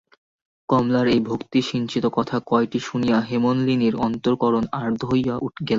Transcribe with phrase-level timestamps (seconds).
[0.69, 5.45] কমলার এই ভক্তিসিঞ্চিত কথা কয়টি শুনিয়া হেমনলিনীর অন্তঃকরণ আর্দ্র হইয়া গেল।